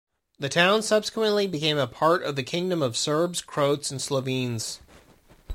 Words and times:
The 0.39 0.49
town 0.49 0.81
subsequently 0.81 1.45
became 1.45 1.77
a 1.77 1.85
part 1.85 2.23
of 2.23 2.35
the 2.35 2.41
Kingdom 2.41 2.81
of 2.81 2.97
Serbs, 2.97 3.39
Croats 3.39 3.91
and 3.91 4.01
Slovenes. 4.01 4.79